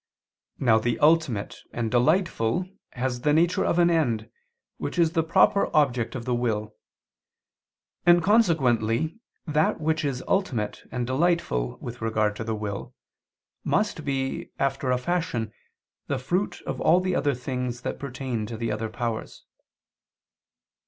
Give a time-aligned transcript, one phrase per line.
[0.57, 4.31] Now the ultimate and delightful has the nature of an end,
[4.77, 6.73] which is the proper object of the will:
[8.03, 12.95] and consequently that which is ultimate and delightful with regard to the will,
[13.63, 15.53] must be, after a fashion,
[16.07, 19.43] the fruit of all the other things that pertain to the other powers.